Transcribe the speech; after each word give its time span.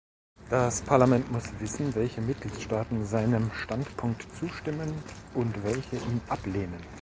Das 0.49 0.81
Parlament 0.81 1.31
muss 1.31 1.43
wissen, 1.59 1.93
welche 1.93 2.21
Mitgliedstaaten 2.21 3.05
seinem 3.05 3.51
Standpunkt 3.51 4.25
zustimmen 4.35 4.91
und 5.35 5.61
welche 5.63 5.97
ihn 5.97 6.21
ablehnen. 6.27 6.81